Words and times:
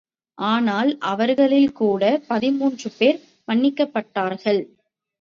ஆனால் 0.37 0.97
அவர்களில் 1.05 1.71
கூட 1.71 2.21
பதின்மூன்று 2.27 2.91
பேர் 2.97 3.19
மன்னிக்கப்பட்டார்கள். 3.47 4.61